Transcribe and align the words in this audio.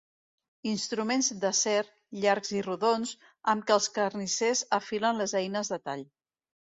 Instruments 0.69 1.27
d'acer, 1.43 1.83
llargs 2.23 2.51
i 2.59 2.63
rodons, 2.69 3.13
amb 3.55 3.67
què 3.69 3.77
els 3.79 3.91
carnissers 3.99 4.65
afilen 4.79 5.21
les 5.25 5.37
eines 5.43 5.71
de 5.75 5.81
tall. 5.89 6.03